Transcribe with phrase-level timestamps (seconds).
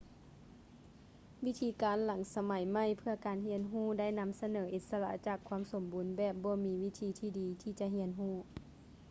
[1.45, 8.33] ວິທີການຫຼັງສະໄໝໃໝ່ເພື່ອການຮຽນຮູ້ໄດ້ນຳສະເໜີອິດສະຫຼະຈາກຄວາມສົມບູນແບບ ບໍ່ມີວິທີທີ່ດີທີ່ຈະຮຽນຮູ້